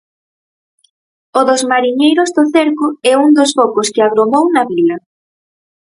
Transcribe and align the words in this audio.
O 1.39 1.41
dos 1.49 1.61
mariñeiros 1.71 2.29
do 2.35 2.43
cerco 2.53 2.85
é 3.11 3.13
un 3.23 3.29
dos 3.37 3.51
focos 3.57 3.87
que 3.93 4.01
agromou 4.03 4.45
na 4.55 4.63
vila. 4.71 4.97